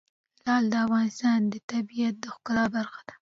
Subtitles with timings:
[0.45, 3.13] لعل د افغانستان د طبیعت د ښکلا برخه ده.